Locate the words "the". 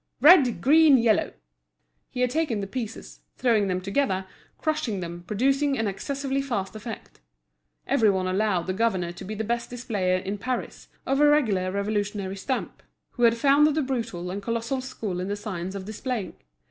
2.59-2.65, 8.65-8.73, 9.35-9.43, 13.75-13.83, 15.27-15.35